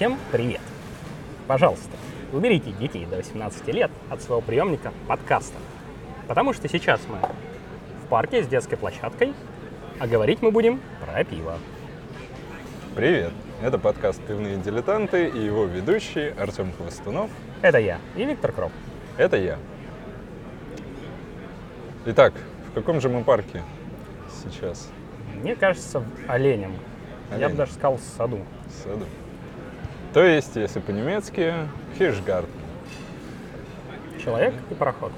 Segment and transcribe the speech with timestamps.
[0.00, 0.62] Всем привет!
[1.46, 1.90] Пожалуйста,
[2.32, 5.58] уберите детей до 18 лет от своего приемника подкаста,
[6.26, 9.34] потому что сейчас мы в парке с детской площадкой,
[9.98, 11.58] а говорить мы будем про пиво.
[12.96, 13.30] Привет!
[13.62, 17.30] Это подкаст «Пивные дилетанты» и его ведущий Артем Хвостунов.
[17.60, 18.72] Это я и Виктор Кроп.
[19.18, 19.58] Это я.
[22.06, 22.32] Итак,
[22.70, 23.62] в каком же мы парке
[24.42, 24.88] сейчас?
[25.34, 26.72] Мне кажется, в оленем.
[27.28, 27.50] Я Оленем.
[27.50, 28.38] бы даже сказал в саду.
[28.66, 29.04] В саду.
[30.12, 31.54] То есть, если по-немецки,
[31.96, 32.50] Hirschgarten.
[34.22, 35.12] Человек и пароход.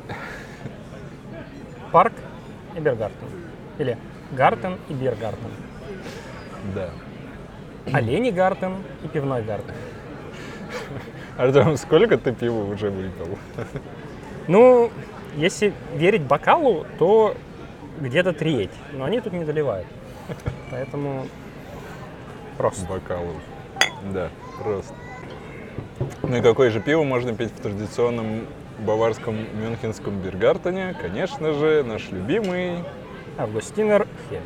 [1.91, 2.13] Парк
[2.77, 3.29] и Biergarten.
[3.79, 3.99] Или
[4.33, 5.51] Garten и Biergarten.
[6.75, 6.91] Да.
[7.93, 9.75] Олене garten и пивной Garten.
[11.37, 13.39] Артем, сколько ты пива уже выпил?
[14.47, 14.91] Ну,
[15.37, 17.35] если верить бокалу, то
[18.01, 18.71] где-то треть.
[18.93, 19.87] Но они тут не доливают.
[20.71, 21.27] Поэтому
[22.57, 22.87] просто.
[22.87, 23.37] Бокалов.
[24.13, 24.31] Да,
[24.63, 24.95] просто.
[26.23, 28.47] Ну и какое же пиво можно пить в традиционном
[28.79, 30.95] баварском мюнхенском Биргартене?
[31.01, 32.79] Конечно же, наш любимый
[33.39, 34.41] Августинер Хель.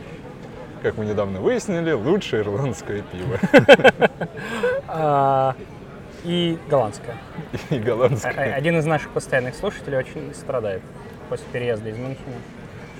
[0.83, 3.39] как мы недавно выяснили, лучшее ирландское пиво.
[4.89, 5.55] А,
[6.25, 7.17] и голландская.
[7.70, 8.55] И голландское.
[8.55, 10.83] Один из наших постоянных слушателей очень страдает
[11.28, 12.37] после переезда из Мюнхена,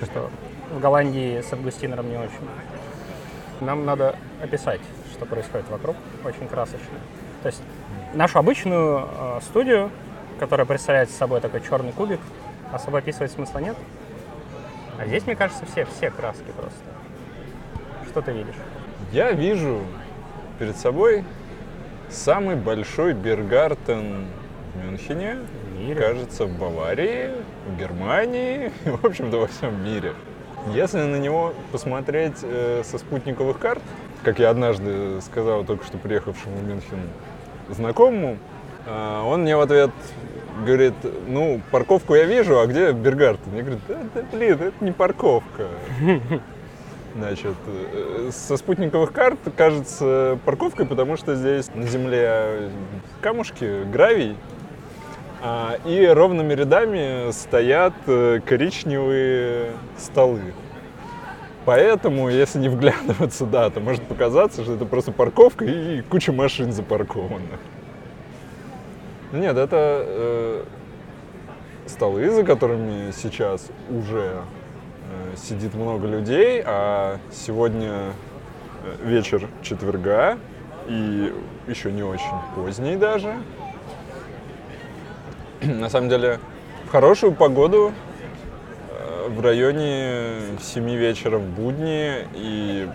[0.03, 0.29] что
[0.71, 2.47] в Голландии с Августинером не очень.
[3.61, 4.81] Нам надо описать,
[5.17, 6.97] что происходит вокруг, очень красочно.
[7.41, 7.61] То есть
[8.13, 9.91] нашу обычную э, студию,
[10.39, 12.19] которая представляет собой такой черный кубик,
[12.71, 13.75] особо описывать смысла нет.
[14.99, 16.79] А здесь, мне кажется, все, все краски просто.
[18.09, 18.55] Что ты видишь?
[19.11, 19.81] Я вижу
[20.59, 21.23] перед собой
[22.09, 24.27] самый большой Биргартен
[24.73, 25.37] в Мюнхене,
[25.71, 25.99] В мире.
[25.99, 27.31] кажется, в Баварии,
[27.67, 30.13] в Германии, в общем-то, во всем мире.
[30.73, 33.81] Если на него посмотреть э, со спутниковых карт,
[34.27, 36.99] как я однажды сказал только что приехавшему в Мюнхен
[37.69, 38.37] знакомому,
[38.85, 39.91] э, он мне в ответ
[40.65, 40.95] говорит,
[41.29, 43.55] ну, парковку я вижу, а где Бергартен?
[43.55, 45.67] Я говорю, да, да, блин, это не парковка.
[47.15, 52.69] Значит, э, со спутниковых карт кажется парковкой, потому что здесь на земле
[53.21, 54.35] камушки, гравий,
[55.41, 60.41] а, и ровными рядами стоят э, коричневые столы.
[61.67, 66.71] Поэтому, если не вглядываться, да, то может показаться, что это просто парковка и куча машин
[66.71, 67.59] запаркована.
[69.33, 69.75] Нет, это
[70.07, 70.63] э,
[71.85, 74.43] столы, за которыми сейчас уже
[75.11, 78.13] э, сидит много людей, а сегодня
[78.85, 80.37] э, вечер четверга
[80.87, 81.33] и
[81.67, 82.23] еще не очень
[82.55, 83.35] поздний даже.
[85.61, 86.39] На самом деле,
[86.85, 87.91] в хорошую погоду
[89.27, 92.89] в районе 7 вечера в будни и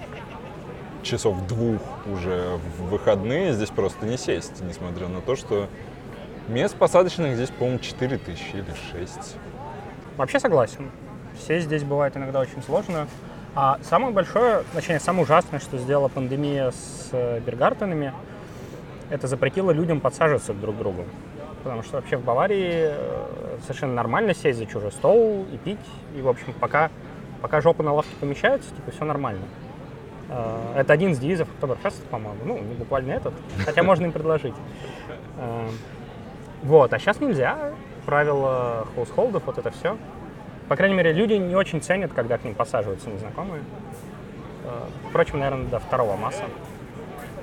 [1.03, 5.69] часов двух уже в выходные здесь просто не сесть, несмотря на то, что
[6.49, 9.37] мест посадочных здесь, по-моему, 4 тысячи или 6.
[10.17, 10.91] Вообще согласен.
[11.39, 13.09] Все здесь бывает иногда очень сложно.
[13.55, 18.15] А самое большое, точнее, самое ужасное, что сделала пандемия с э, Бергартенами,
[19.11, 21.05] это запретило людям подсаживаться друг к другу.
[21.63, 25.79] Потому что вообще в Баварии э, совершенно нормально сесть за чужой стол и пить.
[26.17, 26.91] И, в общем, пока,
[27.41, 29.43] пока жопа на лавке помещается, типа, все нормально.
[30.29, 32.41] Э, Это один из девизов Октоберфеста, по-моему.
[32.45, 33.35] Ну, не буквально этот,
[33.65, 34.55] хотя можно им предложить.
[35.39, 35.69] Э,
[36.63, 37.73] Вот, а сейчас нельзя.
[38.07, 39.97] Правила хаусхолдов, вот это все.
[40.69, 43.63] По крайней мере, люди не очень ценят, когда к ним посаживаются незнакомые.
[45.09, 46.45] Впрочем, наверное, до второго масса.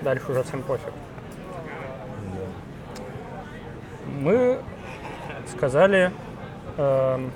[0.01, 0.91] Дальше уже всем пофиг.
[4.19, 4.59] Мы
[5.47, 6.11] сказали,
[6.77, 7.31] эм,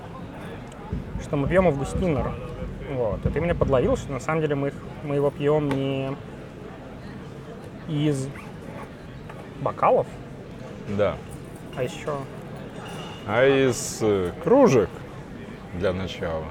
[1.21, 2.33] что мы пьем Августинер.
[2.91, 3.25] Вот.
[3.25, 6.15] И ты меня подловил, что на самом деле мы, их- мы его пьем не
[7.87, 8.27] из
[9.61, 10.07] бокалов,
[10.97, 11.15] Да.
[11.77, 12.17] а еще
[13.25, 14.89] А из э, кружек
[15.75, 16.43] для начала.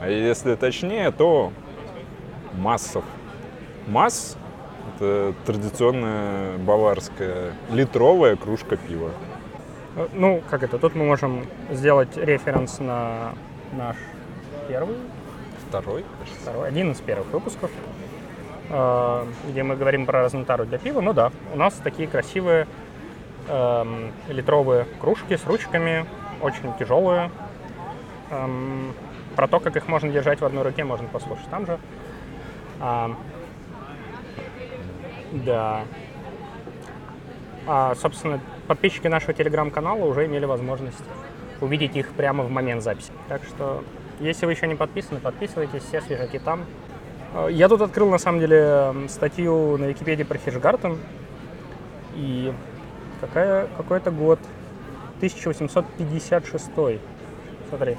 [0.00, 1.52] А если точнее, то
[2.54, 3.04] массов.
[3.86, 4.38] Масс–
[4.96, 9.10] это традиционная баварская литровая кружка пива.
[9.96, 13.32] Э, Ну, как это, тут мы можем сделать референс на
[13.72, 13.96] наш
[14.68, 14.96] первый,
[15.68, 16.04] Второй?
[16.42, 17.70] второй, один из первых выпусков,
[18.70, 21.00] э, где мы говорим про разнотару для пива.
[21.00, 22.66] Ну да, у нас такие красивые
[23.48, 26.06] эм, литровые кружки с ручками,
[26.40, 27.30] очень тяжелые.
[28.30, 28.92] Эм,
[29.34, 31.78] про то, как их можно держать в одной руке, можно послушать там же.
[32.80, 33.10] А,
[35.32, 35.82] да.
[37.66, 41.02] А, собственно, подписчики нашего телеграм-канала уже имели возможность
[41.60, 43.12] увидеть их прямо в момент записи.
[43.28, 43.82] Так что,
[44.20, 46.64] если вы еще не подписаны, подписывайтесь, все свежаки там.
[47.34, 50.98] Э, Я тут открыл, на самом деле, статью на Википедии про Хиджгартен.
[52.14, 52.52] И
[53.20, 54.38] какая, какой это год?
[55.16, 56.70] 1856.
[57.68, 57.96] Смотри.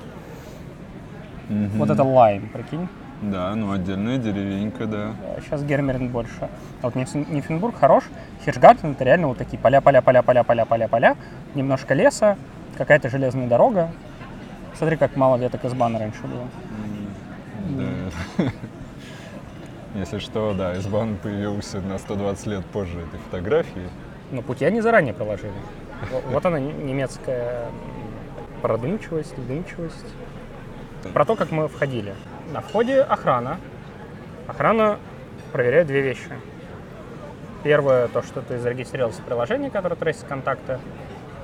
[1.49, 2.87] Вот это лайм, прикинь.
[3.21, 5.15] Да, ну отдельная деревенька, да.
[5.43, 6.49] Сейчас Гермерин больше.
[6.81, 8.03] А вот Нифенбург хорош.
[8.47, 11.17] Хиршгартен это реально вот такие поля, поля, поля, поля, поля, поля, поля.
[11.53, 12.37] Немножко леса,
[12.77, 13.91] какая-то железная дорога.
[14.77, 16.47] Смотри, как мало веток из бана раньше было.
[18.37, 18.45] Да.
[19.99, 23.89] Если что, да, Избан появился на 120 лет позже этой фотографии.
[24.31, 25.51] Но пути они заранее проложили.
[26.29, 27.65] Вот она немецкая
[28.61, 30.05] продумчивость, вдумчивость.
[31.13, 32.15] Про то, как мы входили.
[32.53, 33.57] На входе охрана.
[34.47, 34.99] Охрана
[35.51, 36.31] проверяет две вещи.
[37.67, 40.79] Первое, то, что ты зарегистрировался в приложении, которое трейсит контакты,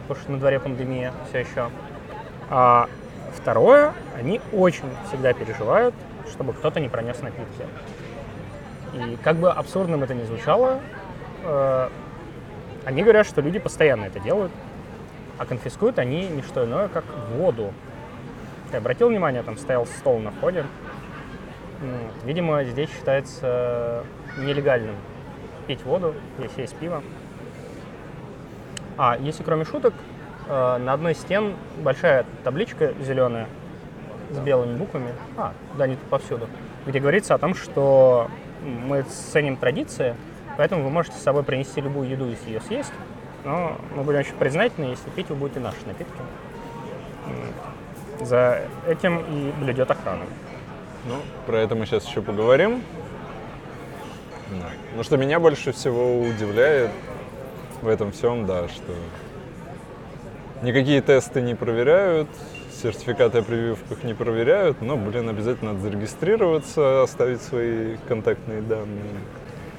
[0.03, 1.69] потому что на дворе пандемия все еще.
[2.49, 2.87] А
[3.35, 5.93] второе, они очень всегда переживают,
[6.31, 7.65] чтобы кто-то не пронес напитки.
[8.93, 10.79] И как бы абсурдным это ни звучало,
[11.43, 11.89] э,
[12.85, 14.53] они говорят, что люди постоянно это делают,
[15.37, 17.03] а конфискуют они не что иное, как
[17.35, 17.73] воду.
[18.71, 20.63] Ты обратил внимание, там стоял стол на входе.
[22.23, 24.05] Видимо, здесь считается
[24.37, 24.95] нелегальным
[25.67, 27.03] пить воду, если есть пиво.
[28.97, 29.93] А если кроме шуток,
[30.47, 33.47] э, на одной из стен большая табличка зеленая
[34.31, 36.47] с белыми буквами, а, да, тут повсюду,
[36.85, 38.29] где говорится о том, что
[38.63, 40.15] мы ценим традиции,
[40.57, 42.93] поэтому вы можете с собой принести любую еду, если ее съесть,
[43.43, 46.13] но мы будем очень признательны, если пить вы будете наши напитки.
[48.21, 50.23] За этим и блюдет охрана.
[51.05, 51.15] Ну,
[51.45, 52.81] про это мы сейчас еще поговорим.
[54.95, 56.91] Ну, что меня больше всего удивляет
[57.81, 58.93] в этом всем, да, что
[60.61, 62.29] никакие тесты не проверяют,
[62.81, 69.13] сертификаты о прививках не проверяют, но, блин, обязательно надо зарегистрироваться, оставить свои контактные данные.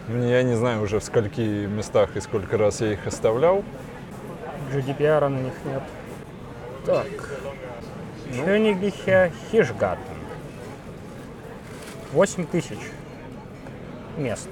[0.09, 3.65] Я не знаю уже в скольки местах и сколько раз я их оставлял.
[4.73, 5.82] GDPR на них нет.
[6.85, 7.06] Так.
[8.31, 8.44] Ну.
[8.44, 10.15] Кёнигихе Хишгаттен.
[12.12, 12.79] 8 тысяч
[14.19, 14.49] мест.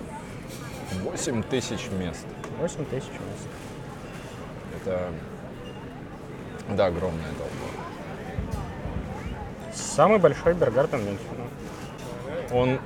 [1.03, 2.27] 8 тысяч мест.
[2.61, 3.49] 8 тысяч мест.
[4.81, 5.11] Это,
[6.71, 7.73] да, огромная толпа.
[9.73, 11.47] Самый большой Бергартен Мюнхена.
[12.53, 12.79] Он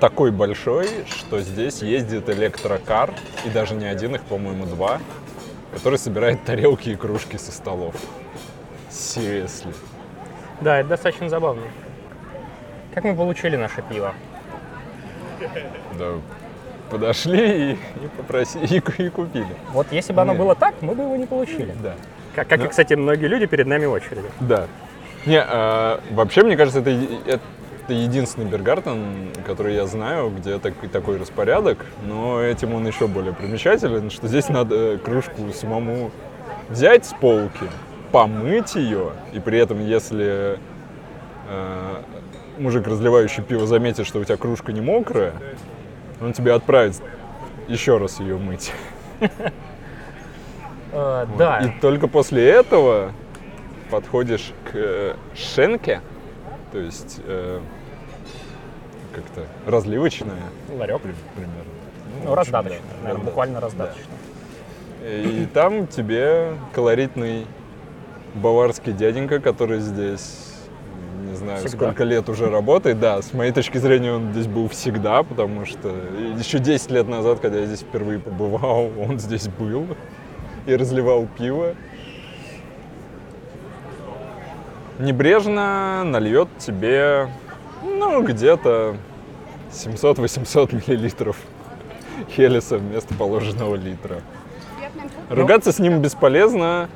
[0.00, 3.14] такой большой, что здесь ездит электрокар,
[3.44, 5.00] и даже не один, их, по-моему, два,
[5.72, 7.94] который собирает тарелки и кружки со столов.
[8.90, 9.74] Seriously.
[10.60, 11.62] Да, это достаточно забавно.
[12.94, 14.14] Как мы получили наше пиво?
[15.98, 16.20] Да,
[16.92, 19.46] подошли и, и попросили, и, и купили.
[19.72, 21.74] Вот если бы оно было так, мы бы его не получили.
[21.82, 21.94] Да.
[22.34, 22.66] Как, как Ну.
[22.66, 24.22] и, кстати, многие люди перед нами в очереди.
[24.40, 24.66] Да.
[25.26, 26.90] Не, а, вообще, мне кажется, это,
[27.26, 27.42] это
[27.92, 34.10] единственный Бергартен, который я знаю, где так- такой распорядок, но этим он еще более примечателен,
[34.10, 36.10] что здесь надо кружку самому
[36.68, 37.66] взять с полки,
[38.12, 40.58] помыть ее, и при этом, если
[41.48, 42.02] э,
[42.58, 45.32] мужик, разливающий пиво, заметит, что у тебя кружка не мокрая,
[46.22, 47.00] он тебе отправит
[47.68, 48.72] еще раз ее мыть.
[50.92, 53.12] Э, да, И только после этого
[53.90, 56.00] подходишь к э, шенке,
[56.72, 57.60] то есть э,
[59.14, 60.38] как-то разливочная
[60.70, 61.00] ларек.
[61.00, 61.62] при- примерно.
[62.24, 63.30] Ну, наверное, да.
[63.30, 64.12] буквально раздаточно.
[65.04, 67.46] И там тебе колоритный
[68.34, 70.51] баварский дяденька, который здесь,
[71.32, 71.86] не знаю, Всегда.
[71.86, 73.00] сколько лет уже работает.
[73.00, 75.88] Да, с моей точки зрения он здесь был всегда, потому что
[76.38, 79.86] еще 10 лет назад, когда я здесь впервые побывал, он здесь был
[80.66, 81.74] и разливал пиво.
[84.98, 87.28] Небрежно нальет тебе,
[87.82, 88.96] ну, где-то
[89.72, 91.36] 700-800 миллилитров
[92.36, 94.20] Хелеса вместо положенного литра.
[95.30, 96.88] Ругаться с ним бесполезно.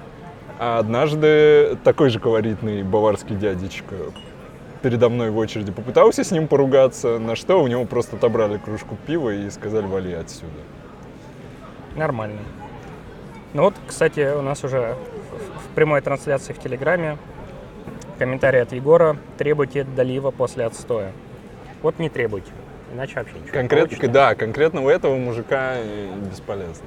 [0.58, 3.94] А однажды такой же колоритный баварский дядечка
[4.86, 8.96] передо мной в очереди попытался с ним поругаться, на что у него просто отобрали кружку
[9.04, 10.52] пива и сказали вали отсюда.
[11.96, 12.38] Нормально.
[13.52, 14.94] Ну вот, кстати, у нас уже
[15.34, 17.18] в- прямой трансляции в Телеграме
[18.20, 19.16] комментарий от Егора.
[19.38, 21.10] Требуйте долива после отстоя.
[21.82, 22.52] Вот не требуйте,
[22.94, 24.06] иначе вообще ничего не Конкретно, получите.
[24.12, 25.78] да, конкретно у этого мужика
[26.30, 26.86] бесполезно.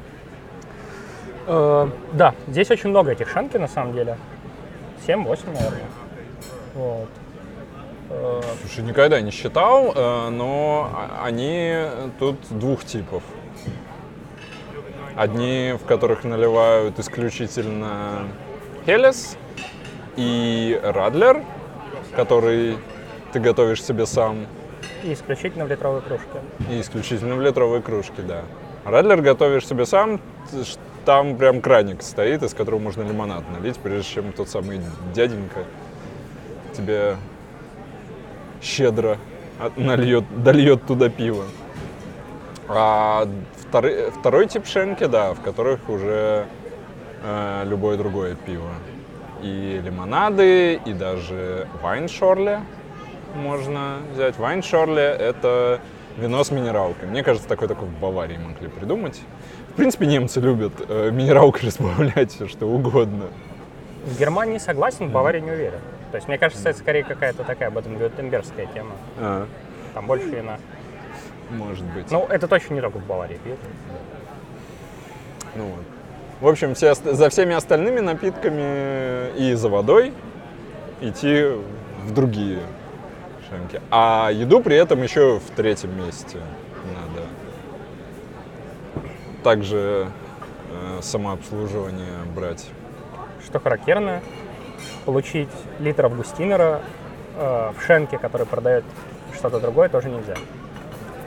[1.47, 4.15] Э, да, здесь очень много этих шанки на самом деле.
[5.05, 5.81] 7-8, наверное.
[6.75, 7.09] Вот.
[8.09, 10.89] Э, Слушай, никогда не считал, э, но
[11.21, 11.75] они
[12.17, 13.23] тут двух типов.
[15.15, 18.27] Одни, в которых наливают исключительно
[18.85, 19.37] Хелес
[20.15, 21.43] и Радлер,
[22.15, 22.77] который
[23.33, 24.47] ты готовишь себе сам,
[25.03, 26.39] и исключительно в литровой кружке.
[26.69, 28.43] и исключительно в литровой кружке, да.
[28.85, 30.19] Радлер готовишь себе сам,
[31.05, 34.81] там прям краник стоит, из которого можно лимонад налить, прежде чем тот самый
[35.13, 35.63] дяденька
[36.75, 37.17] тебе
[38.61, 39.17] щедро
[39.75, 41.45] нальет, дольет туда пиво.
[42.67, 46.45] А второй, второй тип шенки, да, в которых уже
[47.23, 48.69] э, любое другое пиво.
[49.41, 52.61] И лимонады, и даже вайн-шорле
[53.35, 54.37] можно взять.
[54.37, 55.79] Вайн-шорле— это
[56.17, 57.07] вино с минералкой.
[57.07, 59.19] Мне кажется, такое только в Баварии могли придумать.
[59.69, 63.27] В принципе, немцы любят э, минералкой разбавлять все что угодно.
[64.05, 65.79] В Германии согласен, в Баварии не уверен.
[66.11, 68.93] То есть, мне кажется, это скорее какая-то такая баден-вюртембергская тема.
[69.17, 69.47] А,
[69.93, 70.57] Там больше вина.
[71.51, 72.09] может быть.
[72.11, 73.59] Ну, это точно не только в Баварии пьют.
[75.55, 75.83] Ну вот.
[76.41, 80.13] В общем, все, за всеми остальными напитками и за водой
[81.01, 81.43] идти
[82.05, 82.59] в другие
[83.49, 83.81] шенки.
[83.91, 86.37] А еду при этом еще в третьем месте
[86.85, 87.27] надо.
[89.43, 90.07] Также
[90.71, 92.69] э, самообслуживание брать.
[93.45, 94.21] Что характерно,
[95.05, 96.81] получить литр августинера
[97.35, 98.83] э, в шенке, который продает
[99.33, 100.35] что-то другое, тоже нельзя.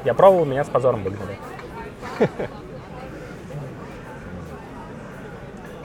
[0.05, 1.39] Я пробовал, меня с позором выгнали.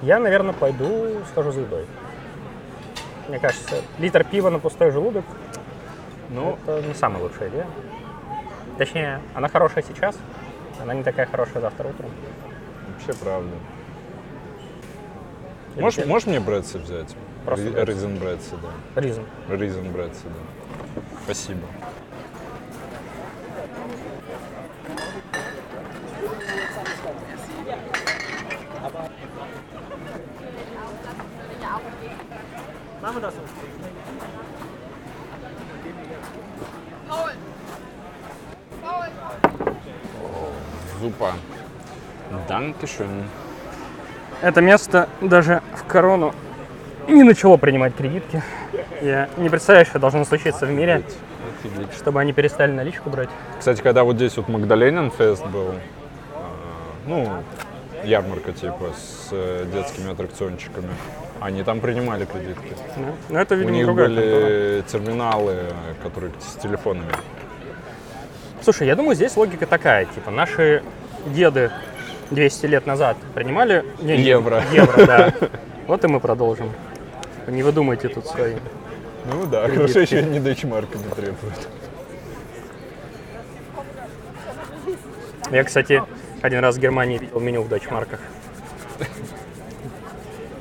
[0.02, 1.86] Я, наверное, пойду схожу за едой.
[3.28, 5.26] Мне кажется, литр пива на пустой желудок
[6.30, 7.68] Ну, это не самая лучшая идея.
[8.78, 10.18] Точнее, она хорошая сейчас,
[10.82, 12.10] она не такая хорошая завтра утром.
[12.94, 13.50] вообще правда.
[15.76, 17.16] Или Можешь, можешь мне братцы взять?
[17.48, 17.86] Просто.
[17.86, 18.20] Ризен
[18.62, 19.02] да.
[19.02, 19.24] Ризм.
[19.48, 21.02] Ризен братцы, да.
[21.24, 21.62] Спасибо.
[41.00, 41.32] Супа.
[42.50, 43.24] Данкишен.
[44.42, 46.34] Это место даже в корону
[47.08, 48.42] не начало принимать кредитки.
[49.02, 51.04] Я не представляю, что должно случиться в мире,
[51.64, 51.94] Офигеть.
[51.96, 53.30] чтобы они перестали наличку брать.
[53.60, 55.74] Кстати, когда вот здесь вот Магдаленин фест был,
[56.34, 56.50] а,
[57.06, 57.28] ну,
[58.04, 60.90] ярмарка типа с э, детскими аттракциончиками,
[61.40, 62.74] они там принимали кредитки.
[62.96, 63.04] Да?
[63.30, 64.26] Но это, У видимо, них другая контора.
[64.26, 65.58] были терминалы,
[66.04, 67.12] которые с телефонами.
[68.64, 70.84] Слушай, я думаю, здесь логика такая, типа, наши
[71.28, 71.72] деды
[72.32, 74.64] 200 лет назад принимали деньги- Евро.
[74.74, 75.34] Евро, да.
[75.88, 76.70] Вот и мы продолжим.
[77.48, 78.56] Не выдумайте тут свои.
[79.26, 79.78] Ну да, Кредитки.
[79.78, 81.68] хорошо еще не дойчмарками требуют.
[85.52, 86.04] Я, кстати,
[86.42, 88.20] один раз в Германии видел меню в дойчмарках.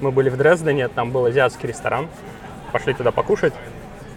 [0.01, 2.09] Мы были в Дрездене, там был азиатский ресторан.
[2.73, 3.55] Пошли туда покушать.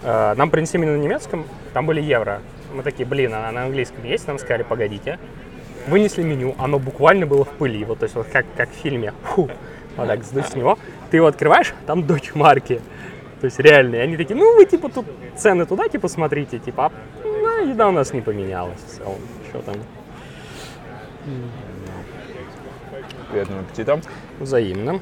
[0.04, 2.42] Э, Нам принесли меню на немецком, там были евро.
[2.74, 4.28] Мы такие, блин, а на английском есть?
[4.28, 5.18] Нам сказали, погодите.
[5.88, 7.84] Вынесли меню, оно буквально было в пыли.
[7.86, 9.14] Вот, то есть вот как, как в фильме.
[9.24, 9.50] Фу,
[9.98, 10.78] вот так с него.
[11.12, 12.82] Ты его открываешь, там дойчмарки.
[13.42, 14.02] То есть реальные.
[14.04, 15.06] Они такие, ну вы типа тут
[15.38, 16.92] цены туда типа смотрите, типа, а,
[17.24, 19.20] ну, еда у нас не поменялась в целом.
[19.50, 19.76] Что там?
[23.32, 24.02] Приятного аппетита.
[24.40, 25.00] Взаимно.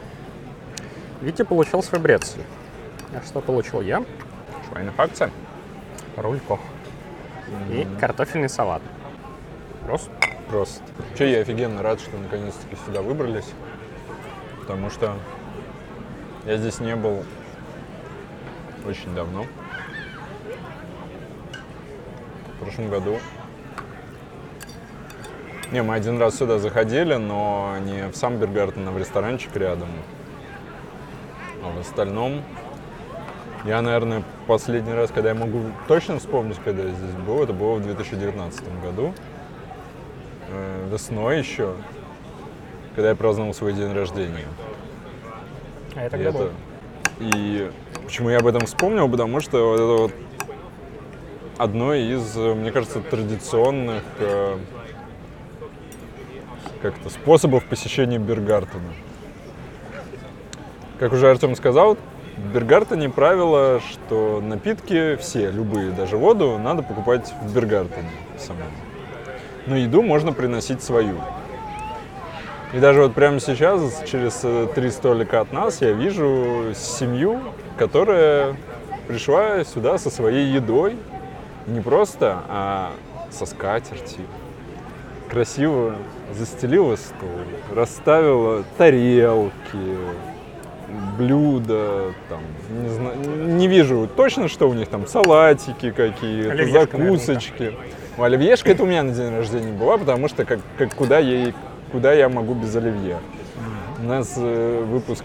[1.22, 2.41] Витя получил свой брецель.
[3.13, 4.03] А что получил я?
[4.70, 5.32] Швайнефакция.
[6.15, 6.60] Рулько.
[7.72, 8.82] И картофельный салат.
[9.86, 10.12] Просто.
[10.50, 10.84] Просто.
[11.17, 13.48] Че, я офигенно рад, что наконец-таки сюда выбрались.
[14.68, 15.16] Потому что
[16.46, 17.24] я здесь не был
[18.86, 19.46] очень давно.
[22.58, 23.18] В прошлом году.
[25.72, 29.88] Не, мы один раз сюда заходили, но не в сам Бергартен, а в ресторанчик рядом.
[31.64, 32.42] А в остальном
[33.64, 37.76] я, наверное, последний раз, когда я могу точно вспомнить, когда я здесь был, это было
[37.76, 39.14] в 2019 году.
[40.50, 41.74] Э, Весной еще,
[42.98, 44.48] когда я праздновал свой день рождения.
[45.96, 46.42] А я И, был.
[46.42, 46.51] это-
[47.20, 47.70] и
[48.04, 49.08] почему я об этом вспомнил?
[49.08, 50.12] Потому что вот это вот
[51.60, 54.58] одно из, мне кажется, традиционных э,
[56.82, 58.92] как-то способов посещения Бергартена.
[61.00, 62.00] Как уже Артем сказал,
[62.36, 68.66] в Бергартене правило, что напитки все, любые, даже воду, надо покупать в Бергартене самому.
[69.68, 71.18] Но еду можно приносить свою.
[72.74, 77.40] И даже вот прямо сейчас, через э, три столика от нас, я вижу семью,
[77.78, 78.56] которая
[79.08, 80.98] пришла сюда со своей едой.
[81.66, 82.92] Не просто, а
[83.30, 84.26] со скатертью.
[85.30, 85.96] Красиво
[86.34, 87.30] застелила стол,
[87.74, 89.52] расставила тарелки,
[91.18, 92.40] блюда, там,
[92.82, 93.18] не, знаю,
[93.58, 97.18] не вижу точно, что у них там, салатики какие-то, Оливьешка, наверняка.
[97.18, 97.74] закусочки.
[98.18, 101.54] Ну, Оливьешка это у меня на день рождения была, потому что как, как куда, ей,
[101.91, 103.17] куда я могу без оливье.
[104.00, 105.24] У нас э, выпуск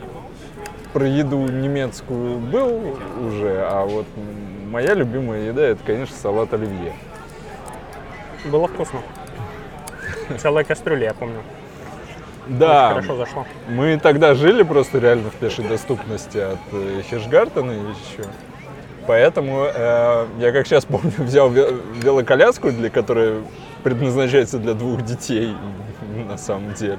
[0.93, 4.07] про еду немецкую был уже, а вот
[4.71, 6.95] моя любимая еда это, конечно, салат оливье.
[8.45, 9.01] Было вкусно.
[10.39, 11.43] Целая кастрюля, я помню.
[12.49, 13.47] Да, Очень хорошо зашло.
[13.69, 18.29] мы тогда жили просто реально в пешей доступности от э, Хиршгартена еще.
[19.07, 23.43] Поэтому э, я, как сейчас помню, взял ве- велоколяску, для которой
[23.85, 25.55] предназначается для двух детей
[26.29, 26.99] на самом деле.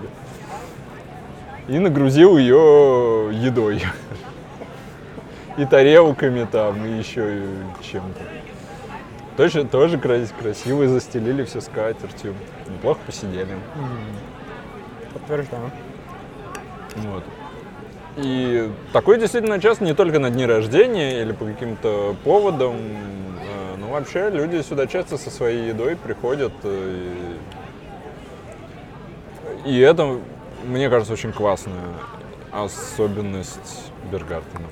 [1.67, 3.81] И нагрузил ее едой.
[5.57, 7.43] И тарелками там, и еще и
[7.83, 8.21] чем-то.
[9.37, 12.33] Тоже, тоже кра- красиво застелили все скатертью.
[12.67, 13.55] Неплохо посидели.
[15.13, 15.69] Подтверждаю.
[16.95, 17.23] Вот.
[18.17, 23.87] И такой действительно часто не только на дни рождения или по каким-то поводам, э, но
[23.89, 26.53] вообще люди сюда часто со своей едой приходят.
[26.63, 27.62] э, И,
[29.65, 30.19] и это,
[30.63, 31.93] мне кажется, очень классная
[32.51, 34.71] особенность Бергартенов.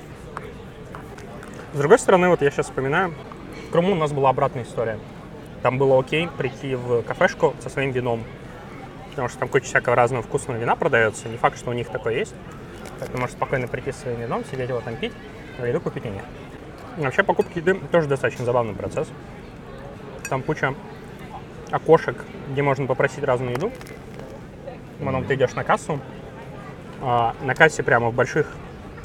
[1.72, 3.14] С другой стороны, вот я сейчас вспоминаю,
[3.68, 4.98] в Крыму у нас была обратная история.
[5.62, 8.24] Там было окей прийти в кафешку со своим вином,
[9.10, 11.28] потому что там куча всякого разного вкусного вина продается.
[11.28, 12.34] Не факт, что у них такое есть.
[13.00, 15.12] Ты можешь спокойно прийти со своим вином, сидеть его там пить,
[15.58, 16.04] а еду купить.
[16.04, 19.08] И Вообще покупки еды тоже достаточно забавный процесс.
[20.28, 20.74] Там куча
[21.70, 23.72] окошек, где можно попросить разную еду.
[25.04, 26.00] Потом ты идешь на кассу.
[27.00, 28.46] А, на кассе прямо в больших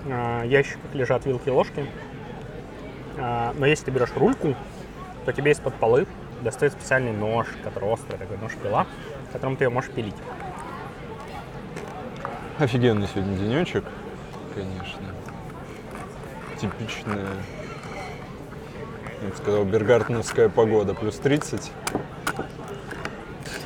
[0.05, 1.85] а, ящиках лежат вилки и ложки.
[3.17, 4.55] А, Но если ты берешь рульку,
[5.25, 6.05] то тебе из-под полы
[6.41, 8.85] достает специальный нож, который острый, такой нож-пила,
[9.33, 10.15] которым ты ее можешь пилить.
[12.59, 13.83] Офигенный сегодня денечек,
[14.55, 15.01] конечно.
[16.59, 17.27] Типичная,
[19.21, 21.71] я бы сказал, бергартеновская погода, плюс 30.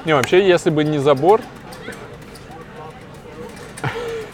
[0.03, 1.41] Не, вообще, если бы не забор,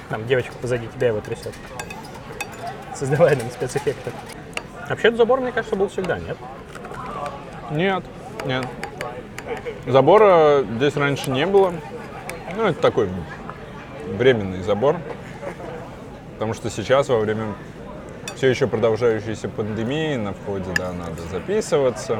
[0.10, 1.54] Там девочка позади тебя его трясет,
[2.96, 4.12] создавая нам спецэффекты.
[4.90, 6.38] Вообще этот забор, мне кажется, был всегда, нет?
[7.72, 8.04] Нет,
[8.46, 8.66] нет.
[9.86, 11.74] Забора здесь раньше не было.
[12.56, 13.10] Ну, это такой
[14.18, 14.96] временный забор.
[16.34, 17.56] Потому что сейчас, во время
[18.36, 22.20] все еще продолжающейся пандемии, на входе, да, надо записываться.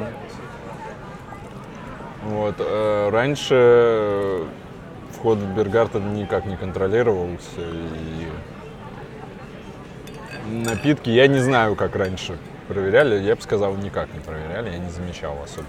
[2.24, 2.56] Вот.
[2.58, 4.44] э, Раньше
[5.18, 7.60] вход в Бергартен никак не контролировался.
[7.60, 8.28] И
[10.48, 13.20] напитки, я не знаю, как раньше проверяли.
[13.20, 15.68] Я бы сказал, никак не проверяли, я не замечал особенно.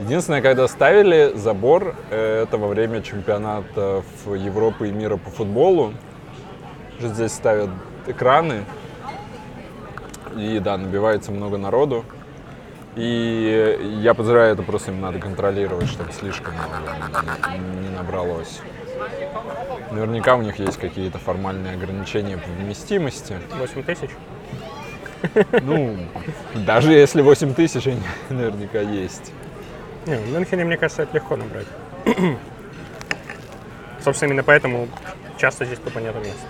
[0.00, 5.94] Единственное, когда ставили забор, э, это во время чемпионатов Европы и мира по футболу.
[7.00, 7.70] Здесь ставят
[8.06, 8.64] экраны,
[10.36, 12.04] и да, набивается много народу.
[12.96, 18.60] И я подозреваю, это просто им надо контролировать, чтобы слишком не- не набралось.
[19.90, 23.36] Наверняка у них есть какие-то формальные ограничения по вместимости.
[23.58, 24.10] 8 тысяч?
[25.62, 25.98] Ну,
[26.54, 29.30] даже если 8 тысяч, они наверняка есть.
[30.06, 31.66] Не, в Мюнхене, мне кажется, это легко набрать.
[34.02, 34.88] Собственно, именно поэтому
[35.36, 36.46] часто здесь тупо нету места.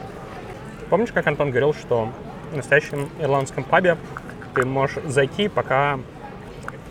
[0.90, 2.12] Помнишь, как Антон говорил, что
[2.52, 3.96] в настоящем ирландском пабе
[4.54, 5.98] ты можешь зайти, пока...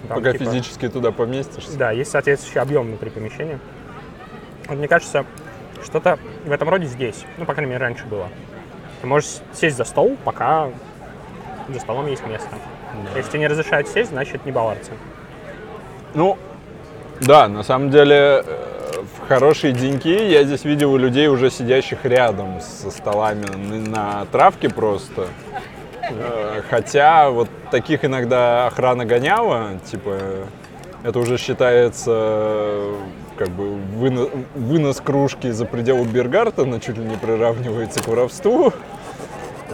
[0.08, 1.78] там, Пока типа, физически туда поместишься.
[1.78, 3.60] Да, есть соответствующий объем внутри помещения.
[4.68, 5.26] Вот мне кажется,
[5.84, 7.26] что-то в этом роде здесь.
[7.38, 8.30] Ну, по крайней мере, раньше было.
[9.02, 10.70] Ты можешь сесть за стол, пока
[11.70, 12.50] за столом есть место.
[13.16, 14.92] Если тебе не разрешают сесть, значит не баварцы.
[16.14, 16.38] Ну,
[17.20, 22.06] да, на самом деле, э, в хорошие деньки я здесь видел у людей, уже сидящих
[22.06, 23.46] рядом со столами
[23.88, 25.28] на травке просто.
[26.10, 30.18] Э, Хотя вот таких иногда охрана гоняла, типа,
[31.04, 32.92] это уже считается
[33.38, 38.72] как бы выно- вынос кружки за пределы Бергартена, чуть ли не приравнивается к воровству.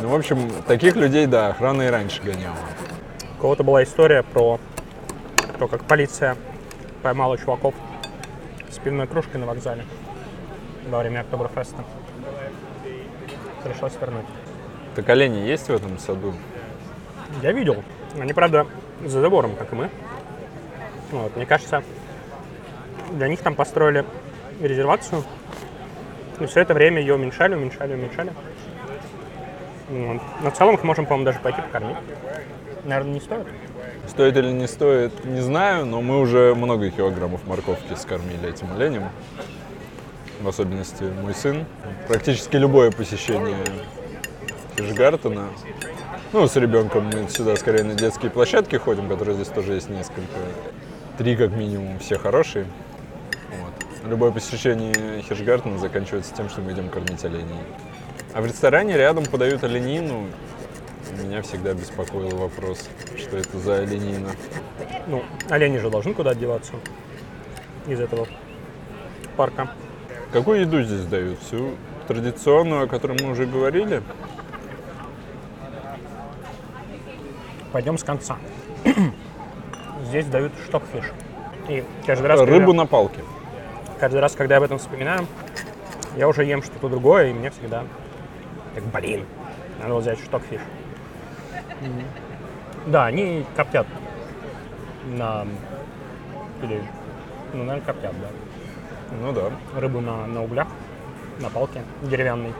[0.01, 2.55] Ну, в общем, таких людей, да, охрана и раньше гоняла.
[3.37, 4.59] У кого-то была история про
[5.59, 6.37] то, как полиция
[7.03, 7.75] поймала чуваков
[8.69, 9.83] с пивной кружкой на вокзале
[10.89, 11.83] во время Октоберфеста.
[13.63, 14.25] Пришлось вернуть.
[14.95, 16.33] Так олени есть в этом саду?
[17.41, 17.83] Я видел.
[18.19, 18.67] Они, правда,
[19.05, 19.89] за забором, как и мы.
[21.11, 21.83] Вот, мне кажется,
[23.11, 24.05] для них там построили
[24.61, 25.23] резервацию.
[26.39, 28.33] И все это время ее уменьшали, уменьшали, уменьшали.
[29.89, 30.21] Вот.
[30.41, 31.97] Но в целом их можем, по-моему, даже пойти покормить.
[32.83, 33.47] Наверное, не стоит.
[34.07, 39.09] Стоит или не стоит, не знаю, но мы уже много килограммов морковки скормили этим оленям.
[40.41, 41.65] В особенности мой сын.
[42.07, 43.57] Практически любое посещение
[44.81, 45.49] Фишгартена.
[46.33, 50.39] Ну, с ребенком мы сюда скорее на детские площадки ходим, которые здесь тоже есть несколько.
[51.17, 52.65] Три как минимум, все хорошие.
[53.49, 54.09] Вот.
[54.09, 57.61] Любое посещение Хиршгартена заканчивается тем, что мы идем кормить оленей.
[58.33, 60.27] А в ресторане рядом подают оленину.
[61.21, 64.29] Меня всегда беспокоил вопрос, что это за оленина.
[65.07, 66.73] Ну, олени же должны куда деваться
[67.87, 68.27] из этого
[69.35, 69.69] парка.
[70.31, 71.39] Какую еду здесь дают?
[71.41, 71.71] Всю
[72.07, 74.01] традиционную, о которой мы уже говорили?
[77.71, 78.37] Пойдем с конца.
[80.05, 81.05] Здесь дают штокфиш.
[81.69, 83.21] И каждый раз, Рыбу когда, на палке.
[83.99, 85.25] каждый раз, когда я об этом вспоминаю,
[86.17, 87.83] я уже ем что-то другое, и мне всегда
[88.75, 89.25] так, блин,
[89.81, 90.59] надо взять штокфиш.
[92.87, 93.87] Да, они коптят
[95.05, 95.45] на...
[96.63, 96.81] Или,
[97.53, 98.27] ну, наверное, коптят, да.
[99.21, 99.51] Ну да.
[99.79, 100.67] Рыбу на, на углях,
[101.39, 102.53] на палке деревянной.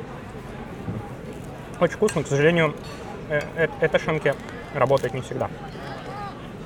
[1.79, 2.75] Очень вкусно, к сожалению,
[3.29, 4.35] э- э- эта шинки
[4.73, 5.49] работает не всегда.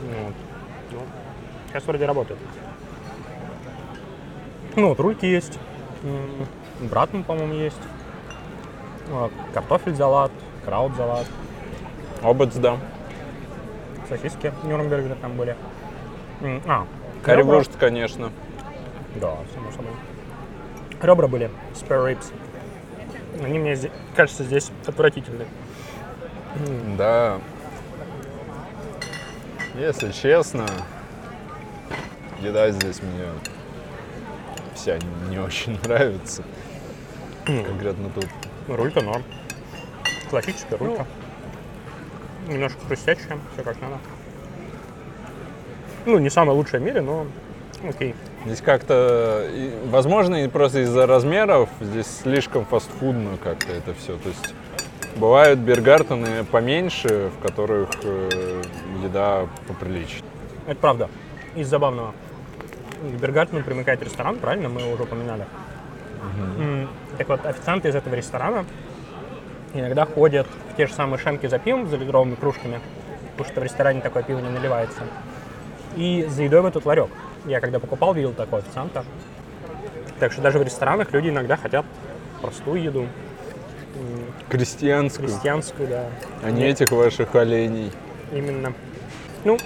[0.03, 0.33] Вот.
[0.91, 0.99] Ну,
[1.69, 2.39] сейчас вроде работает.
[4.75, 5.57] Ну, вот рульки есть.
[6.03, 6.47] М,
[6.89, 7.79] Братан, по-моему, есть.
[9.11, 10.31] А, Картофель-салат,
[10.65, 11.25] краут-салат,
[12.21, 12.77] Обац, да.
[14.09, 15.55] сосиски Нюрнбергера там были.
[16.67, 16.85] А,
[17.23, 18.31] Карри-вурст, конечно.
[19.15, 19.91] Да, само собой.
[21.01, 22.33] Ребра были, spare ribs.
[23.43, 23.77] Они мне,
[24.15, 25.45] кажется, здесь отвратительны.
[26.97, 27.39] Да.
[29.77, 30.65] Если честно,
[32.39, 33.25] еда здесь мне
[34.73, 34.97] вся
[35.29, 36.43] не очень нравится.
[37.45, 38.27] Конкретно тут.
[38.69, 39.23] Рулька норм.
[40.29, 41.05] Классическая рулька.
[42.47, 43.97] Немножко хрустящая, все как надо.
[46.05, 47.27] Ну, не самая лучшая в мире, но
[47.87, 48.15] окей.
[48.45, 49.49] Здесь как-то,
[49.85, 54.17] возможно, просто из-за размеров, здесь слишком фастфудно как-то это все.
[54.17, 54.53] То есть
[55.15, 58.61] бывают бергартены поменьше, в которых э,
[59.03, 60.23] еда поприличнее.
[60.67, 61.09] Это правда.
[61.55, 62.13] Из забавного.
[63.01, 64.69] К Бергартену примыкает ресторан, правильно?
[64.69, 65.45] Мы его уже упоминали.
[66.57, 68.65] М, Так вот, официанты из этого ресторана
[69.73, 72.79] иногда ходят в те же самые шемки за пивом за литровыми кружками,
[73.31, 75.03] потому что в ресторане такое пиво не наливается.
[75.95, 77.09] И за едой в этот ларек.
[77.45, 79.05] Я когда покупал, видел такого официанта.
[80.19, 81.85] Так что даже в ресторанах люди иногда хотят
[82.41, 83.07] простую еду,
[84.49, 86.09] Крестьянскую, крестьянскую, да.
[86.43, 87.91] а не этих ваших оленей.
[88.31, 88.73] Именно.
[89.43, 89.57] Ну,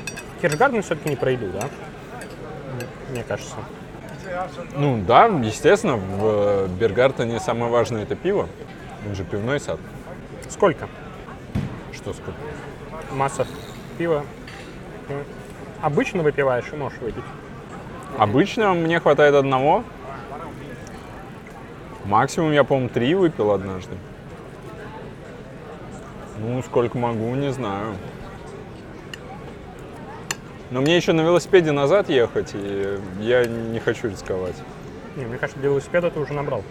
[0.42, 1.68] Хиршгарден все-таки не про еду, да?
[3.12, 3.56] Мне кажется.
[4.76, 8.48] Ну да, естественно, в э, Бергартене самое важное это пиво.
[9.08, 9.80] Он же пивной сад.
[10.48, 10.88] Сколько?
[11.92, 12.40] Что сколько?
[13.12, 13.48] Масса
[13.98, 14.24] пива.
[15.08, 15.16] Ну,
[15.82, 17.24] Обычно выпиваешь и можешь выпить.
[18.18, 19.84] Обычно мне хватает одного.
[22.06, 23.96] Максимум я, по-моему, три выпил однажды.
[26.42, 27.96] Ну, сколько могу, не знаю.
[30.72, 34.56] Но мне еще на велосипеде назад ехать, и я не хочу рисковать.
[35.16, 36.64] Не, мне кажется, для велосипеда ты уже набрал.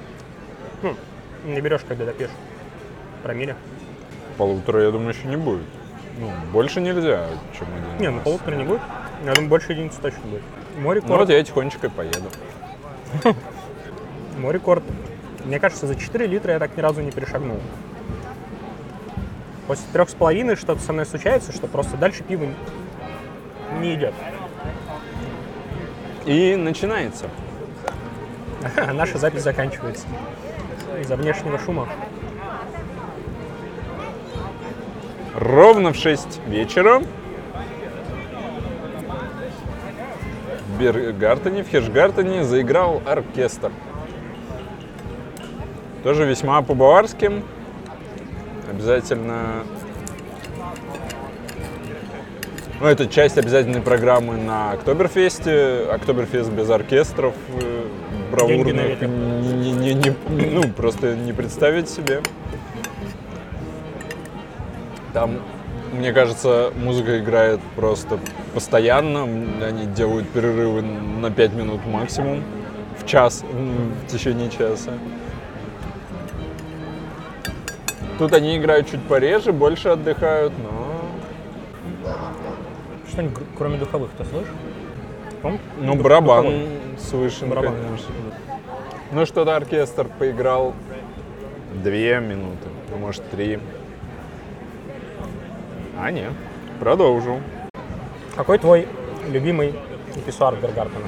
[0.82, 0.94] Ну,
[1.44, 2.30] не берешь, когда допьешь.
[3.22, 3.56] Промилле.
[4.36, 5.64] Полутора, я думаю, еще не будет.
[6.18, 7.26] Ну, больше нельзя,
[7.58, 8.00] чем один.
[8.00, 8.80] Не, ну полутора не будет.
[9.24, 10.42] Я думаю, больше единицы точно будет.
[10.76, 11.20] Мой Ну рекорд.
[11.20, 12.28] вот я тихонечко и поеду.
[14.38, 14.84] Мой рекорд.
[15.44, 17.58] Мне кажется, за 4 литра я так ни разу не перешагнул.
[19.68, 22.46] После трех с половиной что-то со мной случается, что просто дальше пиво
[23.80, 24.14] не идет.
[26.24, 27.28] И начинается.
[28.76, 30.06] А наша запись заканчивается
[30.98, 31.86] из-за внешнего шума.
[35.34, 37.02] Ровно в 6 вечера
[40.66, 43.70] в Бергартене, в Хиршгартене заиграл оркестр.
[46.02, 47.42] Тоже весьма по-баварски.
[48.78, 49.64] Обязательно...
[52.80, 55.80] Ну, это часть обязательной программы на Октоберфесте.
[55.90, 57.86] Октоберфест без оркестров э,
[58.30, 62.20] бравурных не- не- не- не- ну, просто не представить себе.
[65.12, 65.40] Там,
[65.92, 68.20] мне кажется, музыка играет просто
[68.54, 69.24] постоянно.
[69.24, 72.44] Они делают перерывы на 5 минут максимум
[72.96, 73.42] в час,
[74.06, 74.92] в течение часа.
[78.18, 82.10] Тут они играют чуть пореже, больше отдыхают, но...
[83.10, 84.52] Что-нибудь кроме духовых ты слышишь?
[85.42, 86.68] По-моему, Ну, дух- барабан духовой.
[86.98, 87.74] слышен, Барабан.
[87.76, 88.14] конечно.
[89.12, 90.74] Ну, что-то оркестр поиграл
[91.82, 93.58] две минуты, ну, может, три.
[95.98, 96.32] А, нет,
[96.80, 97.40] продолжил.
[98.36, 98.88] Какой твой
[99.30, 99.74] любимый
[100.26, 101.06] писсуар Бергартена?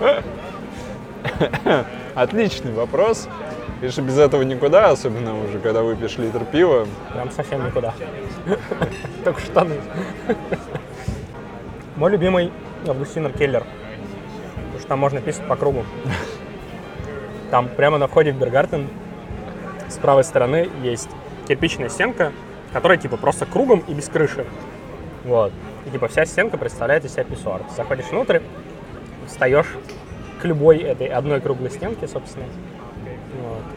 [2.14, 3.28] Отличный вопрос.
[3.84, 6.88] Конечно, без этого никуда, особенно уже, когда выпьешь литр пива.
[7.12, 7.92] Прям совсем никуда.
[9.24, 9.74] Только штаны.
[11.96, 12.50] Мой любимый
[12.88, 13.62] Августинер Келлер.
[14.54, 15.84] Потому что там можно писать по кругу.
[17.50, 18.88] Там прямо на входе в Бергартен
[19.90, 21.10] с правой стороны есть
[21.46, 22.32] кирпичная стенка,
[22.72, 24.46] которая типа просто кругом и без крыши.
[25.24, 25.52] Вот.
[25.84, 27.60] И типа вся стенка представляет из себя писсуар.
[27.76, 28.40] Заходишь внутрь,
[29.26, 29.68] встаешь
[30.40, 32.46] к любой этой одной круглой стенке, собственно.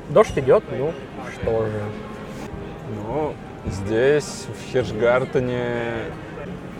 [0.10, 0.94] Дождь идет, ну
[1.34, 1.82] что же.
[2.96, 3.34] Ну,
[3.66, 6.06] здесь, в Хиршгартене,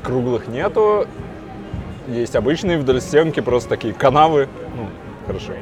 [0.04, 1.06] круглых нету.
[2.08, 4.48] Есть обычные вдоль стенки просто такие канавы.
[4.78, 4.88] Ну,
[5.26, 5.54] хорошо.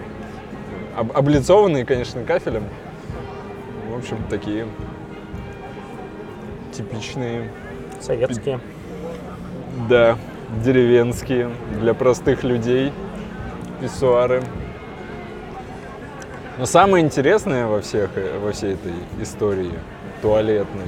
[0.95, 2.63] Об- облицованные, конечно, кафелем.
[3.89, 4.67] В общем, такие
[6.71, 7.49] типичные,
[7.99, 8.59] Советские.
[9.89, 10.17] да,
[10.63, 11.49] деревенские,
[11.79, 12.91] для простых людей
[13.81, 14.43] писсуары.
[16.57, 19.73] Но самое интересное во, всех, э, во всей этой истории
[20.21, 20.87] туалетной,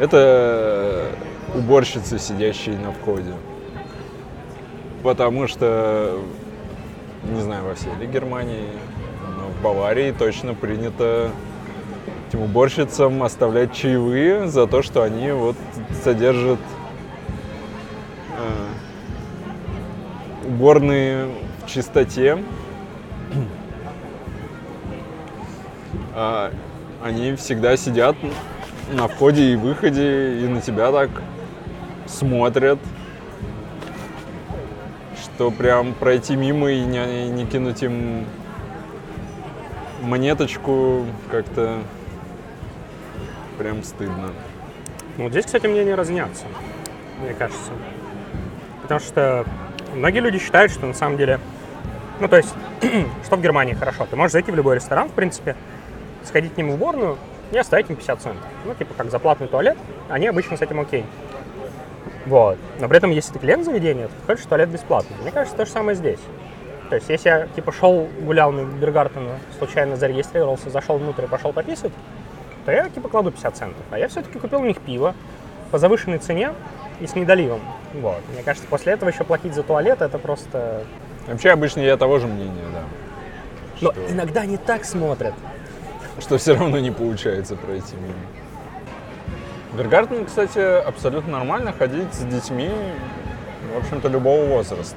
[0.00, 1.06] это
[1.54, 3.32] уборщицы, сидящие на входе.
[5.04, 6.18] Потому что,
[7.22, 8.66] не знаю, во всей ли Германии,
[9.36, 11.30] но в Баварии точно принято
[12.28, 15.56] этим уборщицам оставлять чаевые за то, что они вот
[16.02, 16.58] содержат
[18.38, 18.66] э,
[20.48, 21.28] уборные
[21.64, 22.38] в чистоте.
[27.02, 28.16] Они всегда сидят
[28.92, 31.10] на входе и выходе и на тебя так
[32.06, 32.78] смотрят,
[35.22, 38.26] что прям пройти мимо и не, и не кинуть им
[40.02, 41.78] монеточку как-то
[43.58, 44.30] прям стыдно.
[45.18, 46.44] Ну, здесь, кстати, мнения разнятся,
[47.22, 47.70] мне кажется.
[48.82, 49.44] Потому что
[49.94, 51.38] многие люди считают, что на самом деле...
[52.20, 52.54] Ну, то есть,
[53.24, 54.06] что в Германии хорошо?
[54.06, 55.56] Ты можешь зайти в любой ресторан, в принципе,
[56.24, 57.18] сходить к ним в уборную
[57.52, 58.46] и оставить им 50 центов.
[58.64, 59.76] Ну, типа, как за платный туалет,
[60.08, 61.04] они обычно с этим окей.
[62.26, 62.58] Вот.
[62.78, 65.16] Но при этом, если ты клиент заведения, то в туалет бесплатно.
[65.22, 66.20] Мне кажется, то же самое здесь.
[66.88, 71.52] То есть, если я, типа, шел, гулял на Бергартена, случайно зарегистрировался, зашел внутрь и пошел
[71.52, 71.92] пописать,
[72.64, 73.82] то я, типа, кладу 50 центов.
[73.90, 75.14] А я все-таки купил у них пиво
[75.70, 76.52] по завышенной цене
[77.00, 77.60] и с недоливом.
[77.94, 78.20] Вот.
[78.32, 80.82] Мне кажется, после этого еще платить за туалет, это просто...
[81.26, 82.82] Вообще обычно я того же мнения, да.
[83.80, 84.12] Но Что?
[84.12, 85.34] иногда не так смотрят.
[86.18, 88.14] Что все равно не получается пройти мимо.
[89.72, 92.70] В Бергартен, кстати, абсолютно нормально ходить с детьми,
[93.74, 94.96] в общем-то, любого возраста.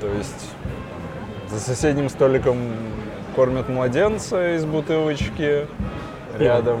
[0.00, 0.50] То есть
[1.48, 2.58] за соседним столиком
[3.36, 5.66] кормят младенца из бутылочки,
[6.38, 6.80] рядом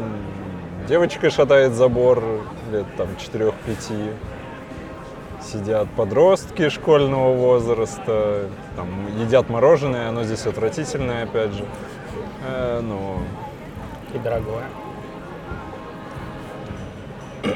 [0.88, 2.22] девочка шатает забор
[2.72, 3.52] лет там 4-5,
[5.40, 8.88] сидят подростки школьного возраста, там
[9.20, 11.64] едят мороженое, оно здесь отвратительное, опять же.
[12.42, 13.18] Э, ну,
[14.14, 14.64] И дорогое.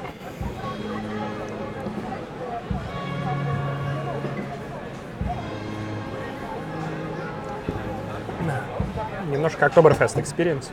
[9.29, 10.71] Немножко Октоберфест experience.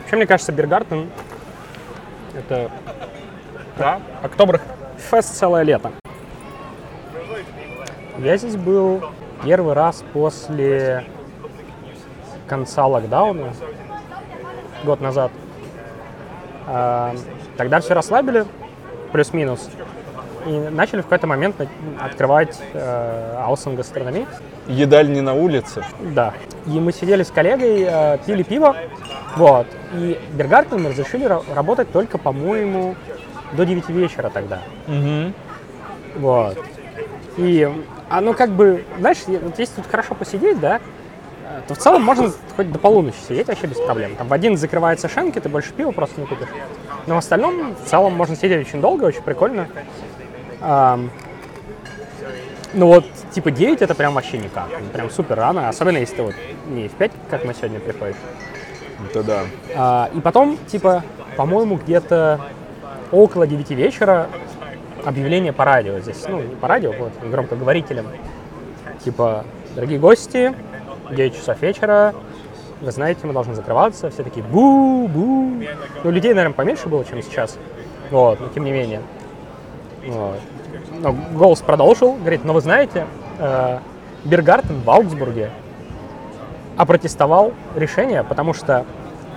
[0.00, 1.08] Вообще, мне кажется, Бергартен
[2.34, 2.70] это
[3.78, 5.92] да, Октоберфест целое лето.
[8.18, 9.02] Я здесь был
[9.42, 11.04] первый раз после
[12.46, 13.54] конца локдауна,
[14.84, 15.32] год назад.
[16.66, 17.14] А,
[17.56, 18.46] Тогда все расслабили,
[19.12, 19.68] плюс-минус,
[20.46, 21.56] и начали в какой-то момент
[22.00, 24.26] открывать э, Аусон гастрономи.
[24.66, 25.84] Едаль не на улице.
[26.00, 26.34] Да.
[26.66, 28.76] И мы сидели с коллегой, э, пили пиво.
[29.36, 29.66] Вот.
[29.94, 32.94] И Бергартен разрешили ра- работать только, по-моему,
[33.52, 34.60] до 9 вечера тогда.
[36.16, 36.58] Вот.
[37.36, 37.70] И
[38.08, 40.80] оно как бы, знаешь, вот если тут хорошо посидеть, да,
[41.68, 44.16] то в целом можно хоть до полуночи сидеть вообще без проблем.
[44.16, 46.48] Там в один закрывается шенки, ты больше пива просто не купишь.
[47.06, 49.68] Но в остальном в целом можно сидеть очень долго, очень прикольно.
[52.72, 54.68] Ну вот, типа 9 это прям вообще никак.
[54.92, 56.34] Прям супер рано, особенно если ты вот
[56.68, 58.16] не в 5, как мы сегодня приходишь.
[59.08, 59.40] Это да.
[59.74, 61.02] А, и потом, типа,
[61.36, 62.40] по-моему, где-то
[63.10, 64.28] около 9 вечера
[65.04, 66.24] объявление по радио здесь.
[66.28, 68.06] Ну, не по радио, вот, громкоговорителем.
[69.04, 69.44] Типа,
[69.74, 70.54] дорогие гости,
[71.10, 72.14] 9 часов вечера,
[72.80, 74.10] вы знаете, мы должны закрываться.
[74.10, 75.66] Все такие бу-бу.
[76.04, 77.58] Ну, людей, наверное, поменьше было, чем сейчас.
[78.10, 79.00] Вот, но тем не менее.
[80.06, 83.06] Но голос продолжил, говорит, но вы знаете,
[83.38, 83.78] э,
[84.24, 85.50] Биргартен в Аугсбурге
[86.76, 88.84] опротестовал решение, потому что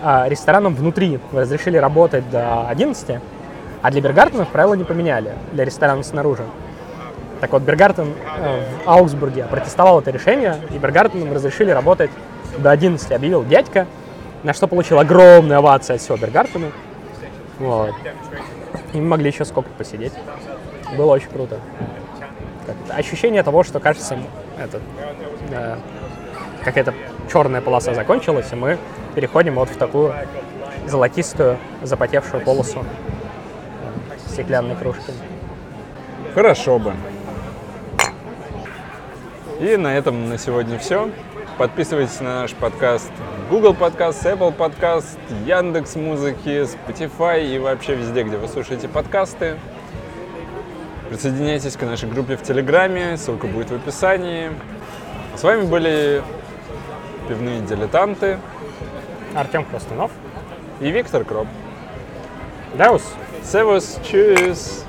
[0.01, 3.21] а, ресторанам внутри разрешили работать до 11,
[3.81, 6.43] а для Бергартенов правила не поменяли, для ресторанов снаружи.
[7.39, 12.11] Так вот, Бергартен э, в Аугсбурге протестовал это решение, и Бергартенам разрешили работать
[12.57, 13.87] до 11, объявил дядька,
[14.43, 16.71] на что получил огромную овацию от всего Бергартена.
[17.59, 17.93] Вот.
[18.93, 20.13] И мы могли еще сколько посидеть.
[20.97, 21.59] Было очень круто.
[22.63, 24.17] Это, ощущение того, что, кажется,
[24.57, 24.81] этот,
[25.51, 25.77] э,
[26.63, 26.93] какая-то
[27.31, 28.77] черная полоса закончилась, и мы
[29.15, 30.13] переходим вот в такую
[30.87, 35.11] золотистую, запотевшую полосу э, стеклянной кружки.
[36.33, 36.93] Хорошо бы.
[39.59, 41.09] И на этом на сегодня все.
[41.57, 43.11] Подписывайтесь на наш подкаст
[43.49, 49.59] Google Подкаст, Apple Подкаст, Яндекс Музыки, Spotify и вообще везде, где вы слушаете подкасты.
[51.13, 54.49] Присоединяйтесь к нашей группе в Телеграме, ссылка будет в описании.
[55.35, 56.23] С вами были
[57.29, 58.39] пивные дилетанты
[59.35, 60.09] Артем Хвостунов.
[60.79, 61.47] и Виктор Кроп.
[62.79, 63.03] Даус.
[63.43, 64.83] Servus, tschüss.